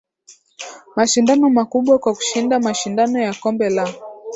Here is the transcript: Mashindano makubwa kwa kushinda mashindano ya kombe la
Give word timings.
Mashindano 0.95 1.45
makubwa 1.57 1.93
kwa 2.03 2.13
kushinda 2.17 2.55
mashindano 2.65 3.17
ya 3.25 3.33
kombe 3.41 3.67
la 3.75 3.85